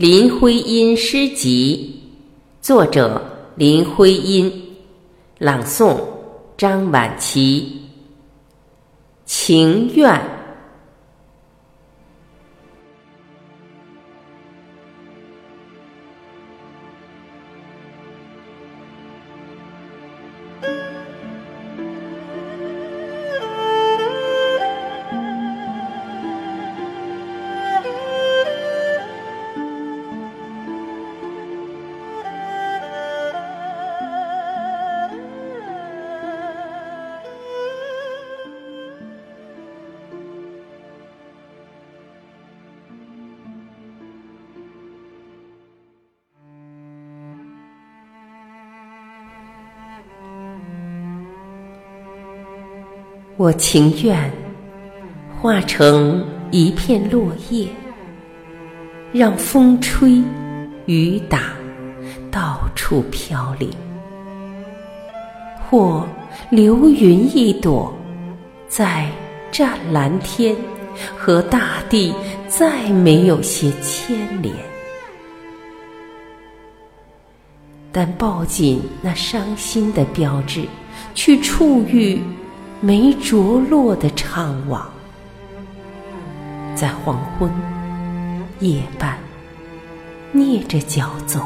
[0.00, 2.00] 林徽因诗集，
[2.62, 3.22] 作者
[3.54, 4.50] 林徽因，
[5.36, 6.00] 朗诵
[6.56, 7.82] 张晚琪。
[9.26, 10.18] 情愿。
[53.36, 54.30] 我情愿
[55.40, 57.66] 化成一片落叶，
[59.12, 60.22] 让风吹
[60.84, 61.54] 雨打，
[62.30, 63.70] 到处飘零；
[65.58, 66.06] 或
[66.50, 67.94] 流云一朵，
[68.68, 69.10] 在
[69.50, 70.54] 湛蓝天
[71.16, 72.12] 和大地
[72.46, 74.54] 再没有些牵连。
[77.90, 80.64] 但抱紧那伤心的标志，
[81.14, 82.20] 去触遇。
[82.82, 84.80] 没着落的怅惘，
[86.74, 87.50] 在黄昏
[88.60, 89.18] 夜半，
[90.32, 91.40] 蹑着脚走，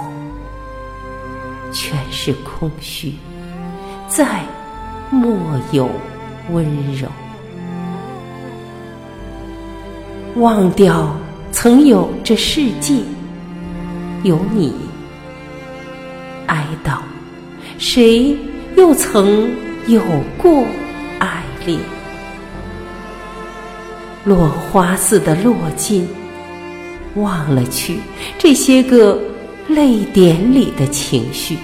[1.73, 3.15] 全是空虚，
[4.09, 4.43] 再
[5.11, 5.37] 莫
[5.73, 5.91] 有
[6.53, 7.09] 温柔。
[10.37, 11.17] 忘掉
[11.51, 13.03] 曾有这世界，
[14.23, 14.73] 有你，
[16.47, 16.99] 哀悼
[17.77, 18.39] 谁
[18.77, 19.51] 又曾
[19.89, 20.01] 有
[20.39, 20.65] 过？
[21.67, 21.79] 里，
[24.25, 26.09] 落花似的落尽，
[27.17, 27.99] 忘了去
[28.39, 29.21] 这些个
[29.69, 31.57] 泪点里的情绪。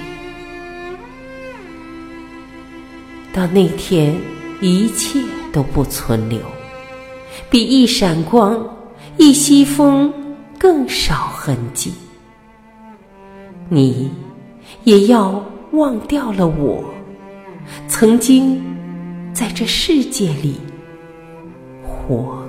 [3.33, 4.15] 到那天，
[4.61, 5.21] 一切
[5.53, 6.39] 都不存留，
[7.49, 8.59] 比一闪光、
[9.17, 10.13] 一息风
[10.59, 11.93] 更少痕迹。
[13.69, 14.11] 你
[14.85, 16.85] 也要忘掉了我，
[17.87, 18.61] 曾经。
[19.33, 20.57] 在这世界里，
[21.83, 22.40] 活。